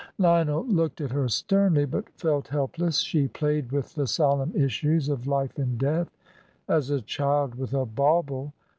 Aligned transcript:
Lionel 0.17 0.65
looked 0.65 0.99
at 0.99 1.11
her 1.11 1.27
sternly, 1.27 1.85
but 1.85 2.09
felt 2.17 2.47
helpless. 2.47 3.01
She 3.01 3.27
played 3.27 3.71
with 3.71 3.93
the 3.93 4.07
solemn 4.07 4.51
issues 4.55 5.09
of 5.09 5.27
life 5.27 5.59
and 5.59 5.77
death 5.77 6.09
as 6.67 6.89
a 6.89 7.01
child 7.01 7.53
with 7.53 7.75
a 7.75 7.85
bauble. 7.85 8.51